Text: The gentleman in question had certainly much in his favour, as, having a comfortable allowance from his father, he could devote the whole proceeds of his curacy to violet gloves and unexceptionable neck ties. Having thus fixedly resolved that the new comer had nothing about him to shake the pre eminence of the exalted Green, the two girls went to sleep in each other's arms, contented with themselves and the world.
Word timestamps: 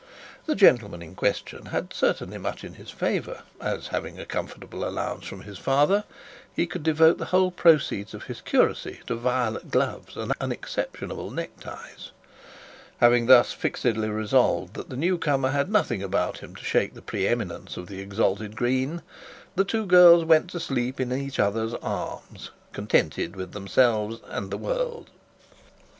The 0.47 0.55
gentleman 0.55 1.03
in 1.03 1.13
question 1.13 1.67
had 1.67 1.93
certainly 1.93 2.39
much 2.39 2.63
in 2.63 2.73
his 2.73 2.89
favour, 2.89 3.43
as, 3.59 3.89
having 3.89 4.19
a 4.19 4.25
comfortable 4.25 4.83
allowance 4.83 5.27
from 5.27 5.41
his 5.43 5.59
father, 5.59 6.05
he 6.55 6.65
could 6.65 6.81
devote 6.81 7.19
the 7.19 7.25
whole 7.25 7.51
proceeds 7.51 8.15
of 8.15 8.23
his 8.23 8.41
curacy 8.41 9.01
to 9.05 9.13
violet 9.15 9.69
gloves 9.69 10.17
and 10.17 10.33
unexceptionable 10.41 11.29
neck 11.29 11.51
ties. 11.59 12.09
Having 12.97 13.27
thus 13.27 13.53
fixedly 13.53 14.09
resolved 14.09 14.73
that 14.73 14.89
the 14.89 14.97
new 14.97 15.19
comer 15.19 15.51
had 15.51 15.69
nothing 15.69 16.01
about 16.01 16.39
him 16.39 16.55
to 16.55 16.63
shake 16.63 16.95
the 16.95 17.03
pre 17.03 17.27
eminence 17.27 17.77
of 17.77 17.85
the 17.85 17.99
exalted 18.01 18.55
Green, 18.55 19.03
the 19.55 19.63
two 19.63 19.85
girls 19.85 20.25
went 20.25 20.49
to 20.49 20.59
sleep 20.59 20.99
in 20.99 21.13
each 21.13 21.37
other's 21.37 21.75
arms, 21.75 22.49
contented 22.73 23.35
with 23.35 23.51
themselves 23.51 24.19
and 24.29 24.49
the 24.49 24.57
world. 24.57 25.11